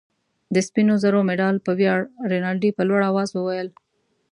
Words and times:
د 0.53 0.55
سپینو 0.67 0.95
زرو 1.03 1.21
د 1.23 1.25
مډال 1.29 1.55
په 1.65 1.71
ویاړ. 1.79 2.01
رینالډي 2.31 2.69
په 2.77 2.81
لوړ 2.89 3.01
آواز 3.09 3.29
وویل. 3.33 3.69